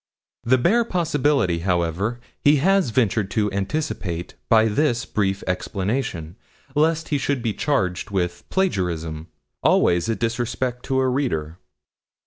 [0.43, 6.37] The bare possibility, however, he has ventured to anticipate by this brief explanation,
[6.73, 9.27] lest he should be charged with plagiarism
[9.61, 11.59] always a disrespect to a reader.